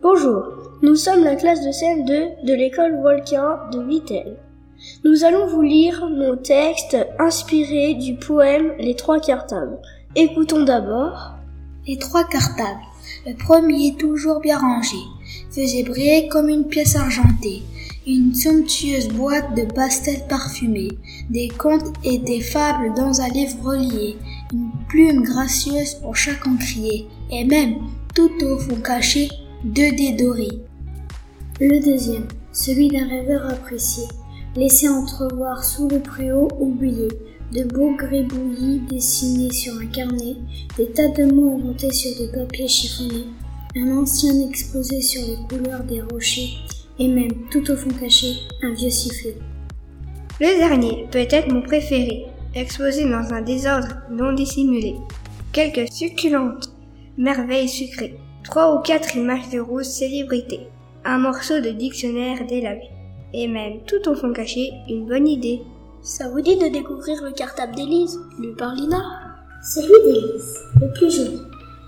[0.00, 0.44] Bonjour,
[0.80, 4.36] nous sommes la classe de CM2 de l'école Volcan de Vittel.
[5.04, 9.76] Nous allons vous lire nos textes inspirés du poème Les Trois Cartables.
[10.14, 11.32] Écoutons d'abord
[11.84, 12.78] Les Trois Cartables.
[13.26, 14.98] Le premier, toujours bien rangé,
[15.50, 17.64] faisait briller comme une pièce argentée
[18.06, 20.96] une somptueuse boîte de pastels parfumés,
[21.28, 24.16] des contes et des fables dans un livre relié,
[24.52, 27.74] une plume gracieuse pour chaque encrier, et même,
[28.14, 29.28] tout au fond caché,
[29.64, 30.62] deux dés dorés.
[31.60, 34.04] Le deuxième, celui d'un rêveur apprécié,
[34.54, 37.08] laissé entrevoir sous le préau oublié,
[37.52, 40.36] de beaux gribouillis dessinés sur un carnet,
[40.76, 43.26] des tas de mots inventés sur des papiers chiffonnés,
[43.76, 46.58] un ancien exposé sur les couleurs des rochers,
[47.00, 49.38] et même tout au fond caché, un vieux sifflet.
[50.40, 54.94] Le dernier peut être mon préféré, exposé dans un désordre non dissimulé.
[55.52, 56.70] Quelques succulentes
[57.16, 60.70] merveilles sucrées, trois ou quatre images de roses célébrités,
[61.04, 62.88] un morceau de dictionnaire délavé,
[63.34, 65.60] et même tout au fond caché, une bonne idée.
[66.00, 69.02] Ça vous dit de découvrir le cartable d'Élise, lu par Lina
[69.62, 71.42] Celui d'Élise, le plus joli.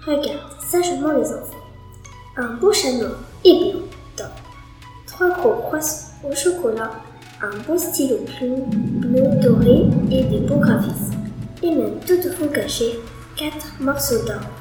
[0.05, 1.65] Regarde sagement les enfants.
[2.37, 3.81] Un beau chat noir et blanc,
[4.17, 4.27] top
[5.07, 6.91] trois gros croissants au chocolat,
[7.41, 8.67] un beau stylo plume
[9.01, 11.15] bleu doré et des beaux graphismes.
[11.63, 13.01] Et même tout au fond caché,
[13.35, 14.60] quatre morceaux d'or.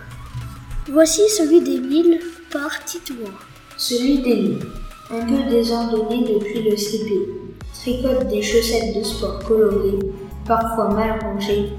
[0.88, 2.20] Voici celui d'Émile
[2.52, 3.30] par Titouan.
[3.78, 4.66] Celui d'Émile,
[5.12, 7.30] un peu désordonné depuis le CP,
[7.74, 10.00] tricote des chaussettes de sport colorées,
[10.48, 11.74] parfois mal rangées,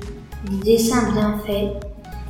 [0.49, 1.73] des dessins bien faits,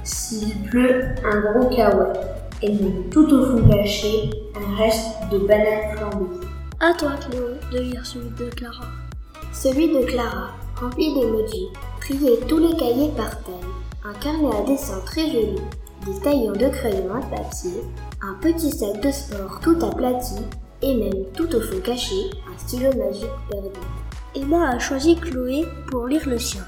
[0.04, 2.18] s'il pleut, un gros kawaii,
[2.62, 6.46] et même tout au fond caché, un reste de bananes flambées.
[6.78, 8.86] À toi, Cléo, de lire celui de Clara.
[9.52, 11.68] Celui de Clara, rempli d'emojis,
[12.00, 13.54] trier tous les cahiers par thème,
[14.02, 15.60] un carnet à dessin très joli,
[16.06, 17.82] des taillons de crayons à papier,
[18.22, 20.36] un petit sac de sport tout aplati,
[20.82, 23.80] et même tout au fond caché, un stylo magique perdu.
[24.34, 26.62] Emma a choisi Chloé pour lire le sien.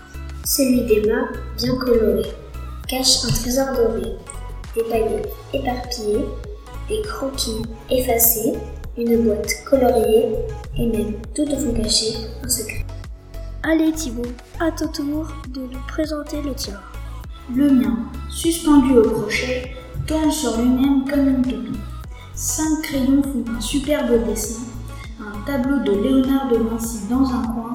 [0.44, 2.28] Celui d'Emma, bien coloré,
[2.88, 4.16] cache un trésor doré,
[4.74, 6.26] des paillettes éparpillées,
[6.88, 8.54] des croquis effacés,
[8.98, 10.34] une boîte coloriée
[10.76, 12.84] et même tout au fond caché un secret.
[13.62, 14.22] Allez Thibaut,
[14.60, 16.80] à ton tour de nous présenter le tien.
[17.54, 17.98] Le mien,
[18.30, 19.76] suspendu au crochet,
[20.06, 21.78] tourne sur lui-même comme une toupie.
[22.34, 24.62] Cinq crayons font un superbe dessin,
[25.20, 27.72] un tableau de Léonard de Vinci dans un coin,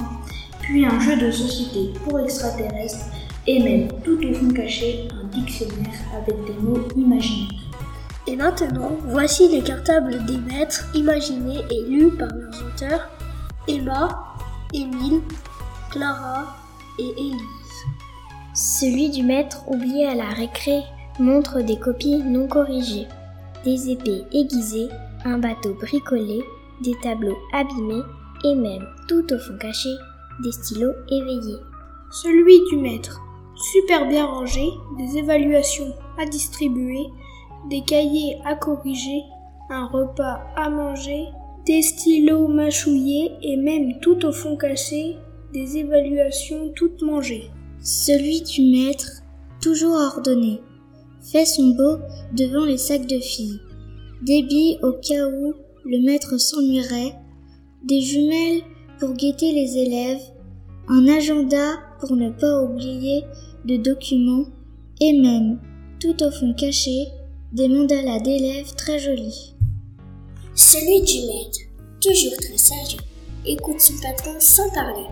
[0.60, 3.06] puis un jeu de société pour extraterrestres
[3.46, 7.62] et même tout au fond caché un dictionnaire avec des mots imaginaires.
[8.26, 13.08] Et maintenant, voici les cartables des maîtres imaginés et lus par leurs auteurs
[13.68, 14.36] Emma,
[14.74, 15.20] Émile,
[15.90, 16.56] Clara
[16.98, 17.67] et Élise.
[18.60, 20.82] Celui du maître oublié à la récré
[21.20, 23.06] montre des copies non corrigées,
[23.64, 24.88] des épées aiguisées,
[25.24, 26.42] un bateau bricolé,
[26.82, 28.02] des tableaux abîmés
[28.42, 29.90] et même, tout au fond caché,
[30.42, 31.60] des stylos éveillés.
[32.10, 33.20] Celui du maître,
[33.72, 34.68] super bien rangé,
[34.98, 37.06] des évaluations à distribuer,
[37.70, 39.22] des cahiers à corriger,
[39.70, 41.26] un repas à manger,
[41.64, 45.16] des stylos mâchouillés et même tout au fond caché,
[45.52, 47.52] des évaluations toutes mangées.
[47.90, 49.22] Celui du maître,
[49.62, 50.60] toujours ordonné,
[51.22, 51.96] fait son beau
[52.36, 53.60] devant les sacs de filles,
[54.20, 55.54] billes au cas où
[55.86, 57.14] le maître s'ennuierait,
[57.84, 58.60] des jumelles
[59.00, 60.20] pour guetter les élèves,
[60.88, 63.24] un agenda pour ne pas oublier
[63.64, 64.44] de documents
[65.00, 65.58] et même,
[65.98, 67.06] tout au fond caché,
[67.54, 69.54] des mandalas d'élèves très jolis.
[70.54, 71.60] Celui du maître,
[72.02, 72.98] toujours très sage,
[73.46, 75.06] écoute son patron sans parler.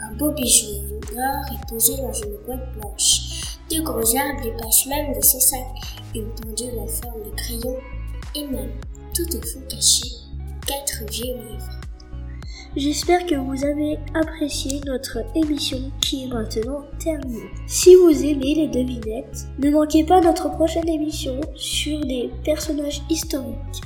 [0.00, 0.81] Un beau bijou
[1.14, 3.58] noir est posé dans une boîte blanche.
[3.70, 5.66] Deux gros arbres dépassent même de son sac,
[6.14, 7.76] une pendule en forme de crayon,
[8.34, 8.72] et même,
[9.14, 10.08] tout au fond caché,
[10.66, 11.80] quatre vieux livres.
[12.74, 17.50] J'espère que vous avez apprécié notre émission qui est maintenant terminée.
[17.66, 23.82] Si vous aimez les devinettes, ne manquez pas notre prochaine émission sur les personnages historiques.